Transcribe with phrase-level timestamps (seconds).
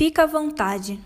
[0.00, 0.98] Fica à vontade.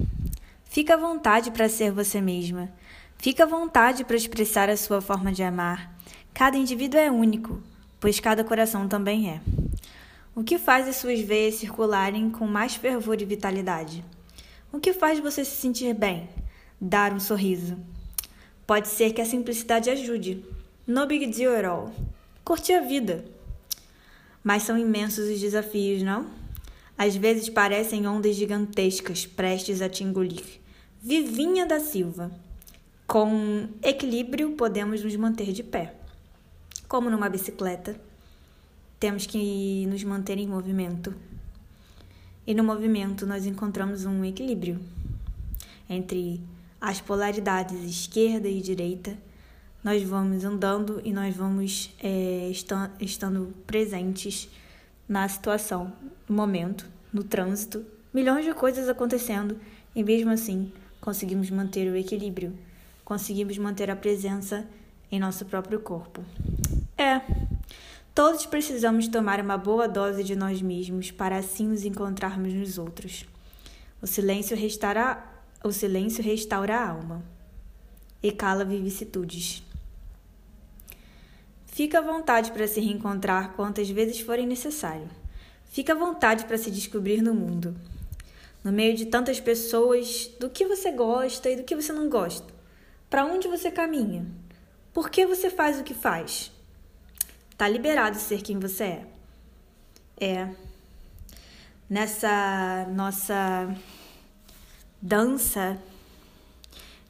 [0.67, 2.73] Fica à vontade para ser você mesma.
[3.19, 5.99] Fica à vontade para expressar a sua forma de amar.
[6.33, 7.61] Cada indivíduo é único,
[7.99, 9.41] pois cada coração também é.
[10.33, 14.05] O que faz as suas veias circularem com mais fervor e vitalidade?
[14.73, 16.29] O que faz você se sentir bem?
[16.81, 17.77] Dar um sorriso.
[18.65, 20.45] Pode ser que a simplicidade ajude.
[20.87, 21.93] No big deal at all.
[22.45, 23.25] Curtir a vida.
[24.45, 26.44] Mas são imensos os desafios, não?
[26.97, 30.61] Às vezes parecem ondas gigantescas prestes a te engolir.
[31.03, 32.31] Vivinha da Silva.
[33.07, 35.95] Com equilíbrio, podemos nos manter de pé.
[36.89, 38.01] Como numa bicicleta,
[38.99, 41.15] temos que nos manter em movimento.
[42.47, 44.81] E no movimento, nós encontramos um equilíbrio
[45.91, 46.41] entre
[46.81, 49.17] as polaridades esquerda e direita.
[49.83, 52.51] Nós vamos andando e nós vamos é,
[53.01, 54.49] estando presentes
[55.09, 55.93] na situação,
[56.29, 59.59] no momento, no trânsito, milhões de coisas acontecendo
[59.95, 62.57] e mesmo assim conseguimos manter o equilíbrio,
[63.05, 64.67] conseguimos manter a presença
[65.13, 66.25] em nosso próprio corpo.
[66.97, 67.21] É,
[68.15, 73.27] todos precisamos tomar uma boa dose de nós mesmos para assim nos encontrarmos nos outros.
[74.01, 75.23] O silêncio restaura,
[75.63, 77.23] o silêncio restaura a alma
[78.23, 79.63] e cala vicissitudes.
[81.75, 85.11] Fica à vontade para se reencontrar quantas vezes forem necessário.
[85.71, 87.75] Fica à vontade para se descobrir no mundo.
[88.63, 92.47] No meio de tantas pessoas, do que você gosta e do que você não gosta.
[93.11, 94.25] Para onde você caminha?
[94.93, 96.53] Por que você faz o que faz?
[97.59, 99.07] Tá liberado ser quem você é.
[100.21, 100.55] É.
[101.91, 103.77] Nessa nossa
[105.03, 105.77] dança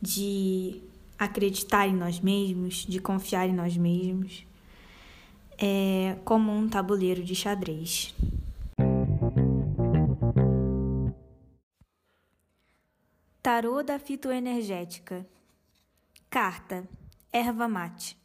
[0.00, 0.80] de
[1.18, 4.46] acreditar em nós mesmos, de confiar em nós mesmos,
[5.58, 8.14] é como um tabuleiro de xadrez.
[13.42, 15.26] Tarô da fitoenergética.
[16.30, 16.88] Carta:
[17.32, 18.18] Erva mate.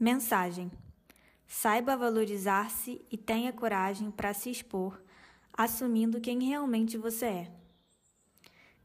[0.00, 0.70] Mensagem:
[1.46, 5.00] Saiba valorizar-se e tenha coragem para se expor,
[5.52, 7.52] assumindo quem realmente você é.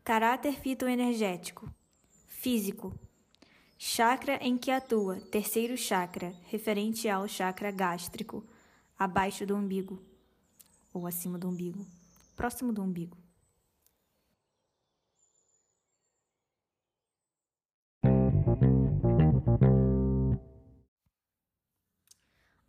[0.04, 1.74] Caráter fitoenergético.
[2.28, 2.94] Físico:
[3.80, 8.44] Chakra em que atua, terceiro chakra, referente ao chakra gástrico,
[8.98, 10.04] abaixo do umbigo
[10.92, 11.86] ou acima do umbigo,
[12.36, 13.16] próximo do umbigo.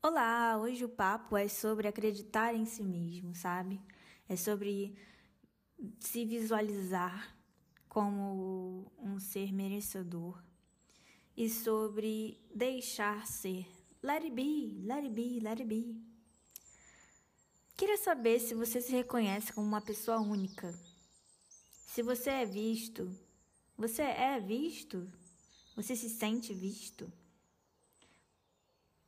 [0.03, 3.81] Olá, hoje o papo é sobre acreditar em si mesmo, sabe?
[4.29, 4.95] É sobre
[6.01, 7.35] se visualizar
[7.89, 10.47] como um ser merecedor
[11.39, 13.65] e sobre deixar ser.
[14.03, 15.97] Let it be, let it be, let it be.
[17.77, 20.77] Queria saber se você se reconhece como uma pessoa única.
[21.87, 23.09] Se você é visto,
[23.77, 25.09] você é visto?
[25.77, 27.11] Você se sente visto?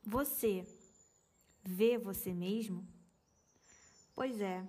[0.01, 0.65] Você
[1.61, 2.87] vê você mesmo?
[4.15, 4.65] Pois é,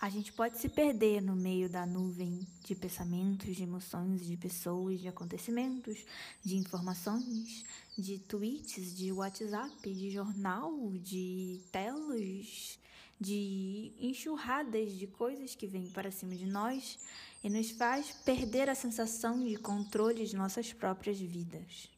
[0.00, 4.98] a gente pode se perder no meio da nuvem de pensamentos, de emoções, de pessoas,
[4.98, 6.06] de acontecimentos,
[6.42, 7.62] de informações,
[7.98, 12.78] de tweets, de WhatsApp, de jornal, de telas,
[13.20, 16.98] de enxurradas de coisas que vêm para cima de nós
[17.44, 21.90] e nos faz perder a sensação de controle de nossas próprias vidas.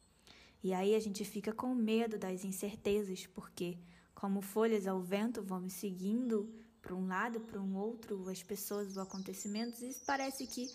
[0.61, 3.77] E aí a gente fica com medo das incertezas, porque,
[4.13, 8.97] como folhas ao vento, vamos seguindo para um lado, para um outro, as pessoas, os
[8.97, 10.69] acontecimentos, e parece que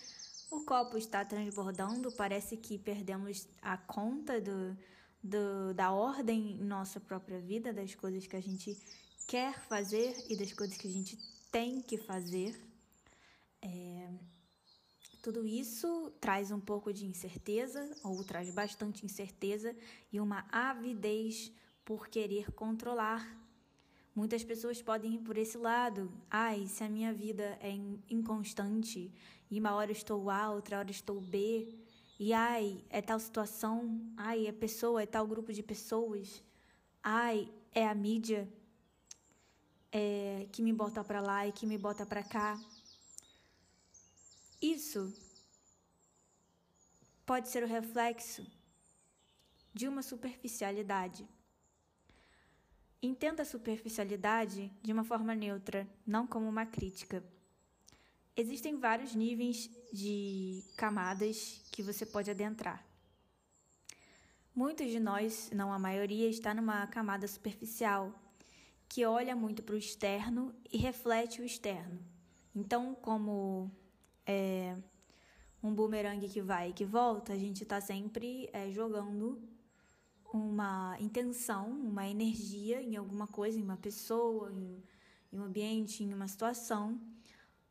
[0.51, 4.77] o copo está transbordando, parece que perdemos a conta do,
[5.23, 8.77] do, da ordem em nossa própria vida, das coisas que a gente
[9.27, 11.19] quer fazer e das coisas que a gente
[11.53, 12.59] tem que fazer.
[13.61, 14.09] É,
[15.21, 19.77] tudo isso traz um pouco de incerteza, ou traz bastante incerteza
[20.11, 21.53] e uma avidez
[21.85, 23.27] por querer controlar
[24.19, 26.13] Muitas pessoas podem ir por esse lado.
[26.29, 27.71] Ai, se a minha vida é
[28.11, 29.13] inconstante
[29.49, 31.73] e uma hora estou A, outra hora estou B,
[32.19, 36.43] e ai, é tal situação, ai, é pessoa, é tal grupo de pessoas,
[37.01, 38.53] ai, é a mídia
[39.93, 42.61] é, que me bota para lá e que me bota para cá.
[44.61, 45.15] Isso
[47.25, 48.45] pode ser o reflexo
[49.73, 51.38] de uma superficialidade.
[53.01, 57.23] Entenda a superficialidade de uma forma neutra, não como uma crítica.
[58.37, 62.85] Existem vários níveis de camadas que você pode adentrar.
[64.53, 68.13] Muitos de nós, não a maioria, está numa camada superficial,
[68.89, 72.05] que olha muito para o externo e reflete o externo.
[72.53, 73.71] Então, como
[74.27, 74.77] é,
[75.63, 79.41] um bumerangue que vai e que volta, a gente está sempre é, jogando
[80.33, 84.83] uma intenção, uma energia em alguma coisa, em uma pessoa, em,
[85.33, 87.01] em um ambiente, em uma situação,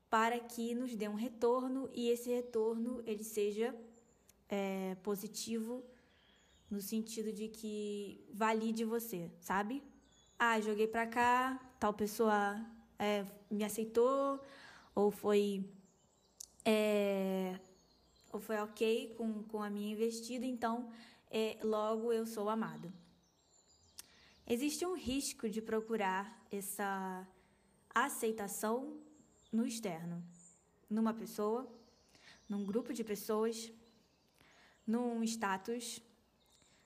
[0.09, 3.75] para que nos dê um retorno e esse retorno ele seja
[4.50, 5.83] é, positivo
[6.69, 9.83] no sentido de que valide você, sabe?
[10.38, 12.65] Ah, joguei para cá, tal pessoa
[13.00, 14.39] é, me aceitou
[14.94, 15.63] ou foi
[16.65, 17.60] é,
[18.31, 20.89] ou foi ok com, com a minha investida, então
[21.29, 22.91] é, logo eu sou amado.
[24.45, 27.27] Existe um risco de procurar essa
[27.94, 28.97] aceitação
[29.51, 30.24] no externo,
[30.89, 31.68] numa pessoa,
[32.47, 33.71] num grupo de pessoas,
[34.85, 36.01] num status,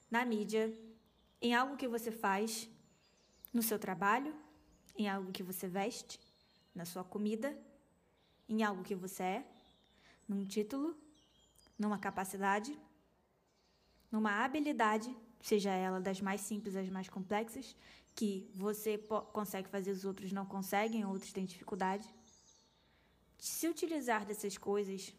[0.09, 0.73] na mídia,
[1.39, 2.67] em algo que você faz,
[3.53, 4.35] no seu trabalho,
[4.97, 6.19] em algo que você veste,
[6.73, 7.55] na sua comida,
[8.49, 9.45] em algo que você é,
[10.27, 10.97] num título,
[11.77, 12.77] numa capacidade
[14.11, 17.75] numa habilidade, seja ela das mais simples às mais complexas,
[18.13, 18.97] que você
[19.31, 22.07] consegue fazer, os outros não conseguem, outros têm dificuldade.
[23.37, 25.13] Se utilizar dessas coisas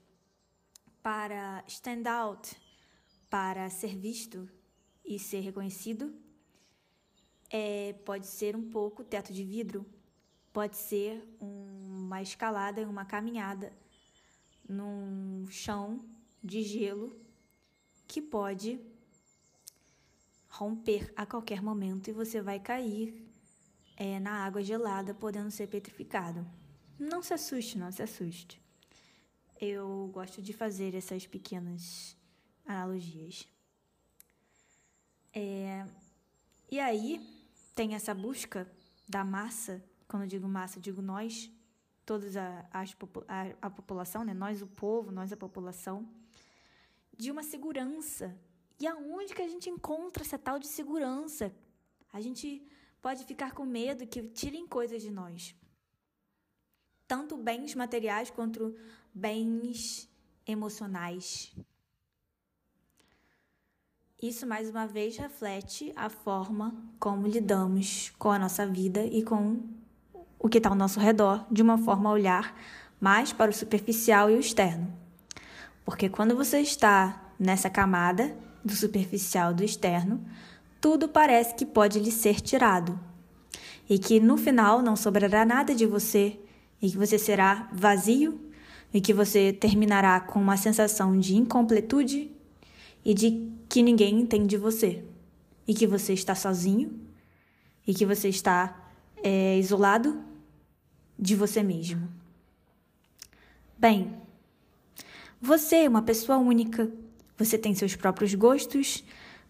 [1.03, 2.55] para stand out,
[3.31, 4.49] para ser visto
[5.05, 6.15] e ser reconhecido,
[7.51, 9.87] é, pode ser um pouco teto de vidro,
[10.53, 13.73] pode ser uma escalada, uma caminhada
[14.69, 16.05] num chão
[16.43, 17.19] de gelo
[18.13, 18.79] que pode
[20.51, 23.27] romper a qualquer momento e você vai cair
[23.97, 26.47] é, na água gelada, podendo ser petrificado.
[26.99, 28.61] Não se assuste, não se assuste.
[29.59, 32.15] Eu gosto de fazer essas pequenas
[32.67, 33.49] analogias.
[35.33, 35.87] É,
[36.71, 37.19] e aí
[37.75, 38.71] tem essa busca
[39.09, 41.51] da massa, quando eu digo massa, digo nós,
[42.05, 42.83] todos a, a,
[43.63, 44.35] a população, né?
[44.35, 46.07] nós o povo, nós a população,
[47.17, 48.37] de uma segurança.
[48.79, 51.53] E aonde que a gente encontra essa tal de segurança?
[52.13, 52.67] A gente
[53.01, 55.55] pode ficar com medo que tirem coisas de nós.
[57.07, 58.75] Tanto bens materiais quanto
[59.15, 60.09] bens
[60.47, 61.55] emocionais.
[64.21, 69.61] Isso mais uma vez reflete a forma como lidamos com a nossa vida e com
[70.39, 72.57] o que está ao nosso redor, de uma forma a olhar
[73.01, 75.02] mais para o superficial e o externo.
[75.85, 80.25] Porque quando você está nessa camada do superficial do externo,
[80.81, 82.99] tudo parece que pode lhe ser tirado.
[83.89, 86.39] E que no final não sobrará nada de você,
[86.81, 88.41] e que você será vazio,
[88.93, 92.31] e que você terminará com uma sensação de incompletude
[93.05, 95.05] e de que ninguém entende você,
[95.67, 97.01] e que você está sozinho,
[97.87, 98.91] e que você está
[99.23, 100.23] é, isolado
[101.19, 102.09] de você mesmo.
[103.79, 104.15] Bem,
[105.43, 106.89] você é uma pessoa única.
[107.37, 109.03] Você tem seus próprios gostos,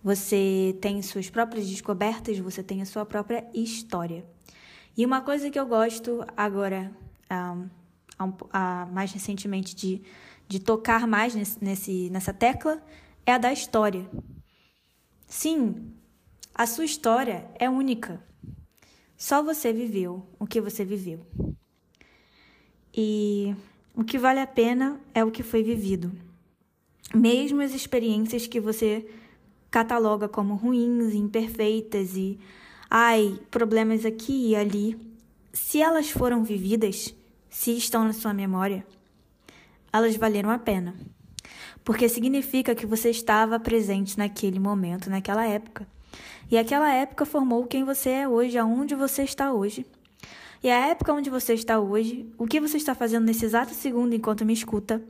[0.03, 4.25] você tem suas próprias descobertas, você tem a sua própria história.
[4.97, 6.91] E uma coisa que eu gosto agora,
[7.31, 7.69] um,
[8.25, 8.33] um,
[8.91, 10.01] mais recentemente, de,
[10.49, 12.83] de tocar mais nesse, nesse, nessa tecla
[13.27, 14.09] é a da história.
[15.27, 15.93] Sim,
[16.55, 18.23] a sua história é única.
[19.15, 21.27] Só você viveu o que você viveu.
[22.95, 23.55] E
[23.95, 26.13] o que vale a pena é o que foi vivido.
[27.15, 29.07] Mesmo as experiências que você
[29.71, 32.39] cataloga como ruins, imperfeitas e
[32.91, 34.99] ai, problemas aqui e ali,
[35.53, 37.15] se elas foram vividas,
[37.51, 38.87] se estão na sua memória,
[39.93, 40.95] elas valeram a pena.
[41.85, 45.87] Porque significa que você estava presente naquele momento, naquela época.
[46.51, 49.85] E aquela época formou quem você é hoje, aonde você está hoje.
[50.63, 54.15] E a época onde você está hoje, o que você está fazendo nesse exato segundo
[54.15, 55.03] enquanto me escuta,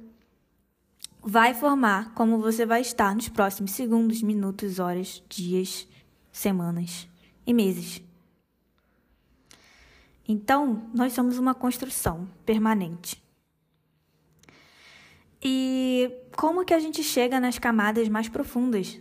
[1.20, 5.86] vai formar como você vai estar nos próximos segundos, minutos, horas, dias,
[6.32, 7.06] semanas
[7.46, 8.02] e meses.
[10.26, 13.22] Então, nós somos uma construção permanente.
[15.42, 18.98] E como que a gente chega nas camadas mais profundas?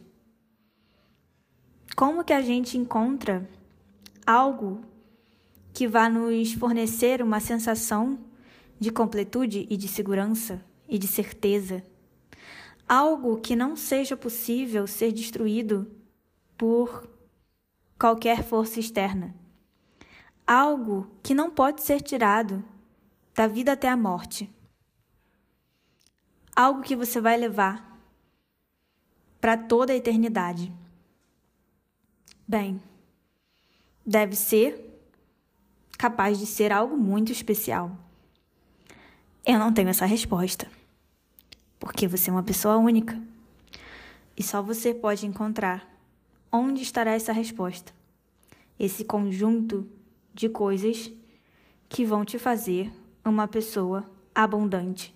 [1.96, 3.48] Como que a gente encontra
[4.26, 4.82] algo
[5.74, 8.20] que vá nos fornecer uma sensação
[8.80, 11.84] de completude e de segurança e de certeza.
[12.88, 15.90] Algo que não seja possível ser destruído
[16.58, 17.08] por
[17.98, 19.34] qualquer força externa.
[20.46, 22.64] Algo que não pode ser tirado
[23.34, 24.50] da vida até a morte.
[26.56, 27.98] Algo que você vai levar
[29.40, 30.74] para toda a eternidade.
[32.48, 32.82] Bem,
[34.06, 34.91] deve ser
[36.02, 37.96] capaz de ser algo muito especial?
[39.46, 40.68] Eu não tenho essa resposta.
[41.80, 43.22] Porque você é uma pessoa única.
[44.36, 45.88] E só você pode encontrar
[46.52, 47.94] onde estará essa resposta.
[48.80, 49.88] Esse conjunto
[50.34, 51.14] de coisas
[51.88, 52.92] que vão te fazer
[53.24, 55.14] uma pessoa abundante.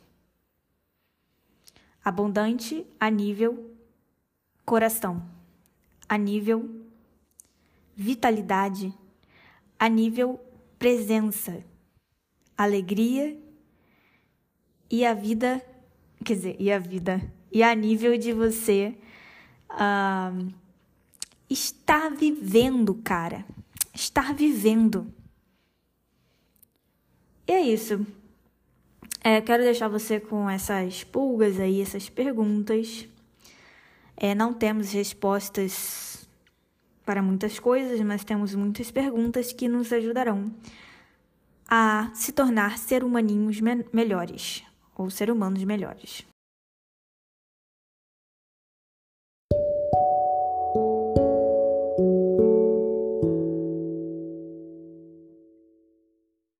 [2.04, 3.72] Abundante a nível
[4.64, 5.20] coração,
[6.08, 6.70] a nível
[7.96, 8.94] vitalidade,
[9.80, 10.40] a nível
[10.78, 11.64] presença,
[12.58, 13.38] alegria
[14.90, 15.62] e a vida,
[16.24, 18.96] quer dizer, e a vida, e a nível de você
[19.72, 20.54] uh,
[21.50, 23.46] estar vivendo, cara,
[23.94, 25.12] estar vivendo.
[27.48, 28.06] E é isso.
[29.24, 33.08] É, quero deixar você com essas pulgas aí, essas perguntas.
[34.18, 36.25] É, não temos respostas
[37.06, 40.52] para muitas coisas, mas temos muitas perguntas que nos ajudarão
[41.68, 44.64] a se tornar ser humaninhos me melhores
[44.96, 46.26] ou ser humanos melhores.